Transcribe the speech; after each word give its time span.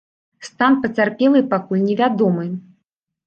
Стан 0.45 0.77
пацярпелай 0.85 1.45
пакуль 1.53 1.85
невядомы. 1.89 2.49